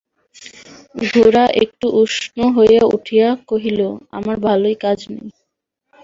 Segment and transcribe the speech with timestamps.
[1.11, 3.79] গোরা একটু উষ্ণ হইয়া উঠিয়া কহিল,
[4.17, 5.29] আমার ভালোয় কাজ নেই।